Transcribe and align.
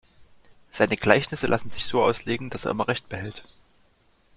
Seine 0.71 0.97
Gleichnisse 0.97 1.45
lassen 1.45 1.69
sich 1.69 1.85
so 1.85 2.01
auslegen, 2.01 2.49
dass 2.49 2.65
er 2.65 2.71
immer 2.71 2.87
Recht 2.87 3.07
behält. 3.09 3.45